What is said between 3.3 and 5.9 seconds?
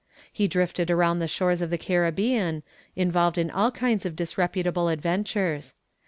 in all kinds of disreputable adventures.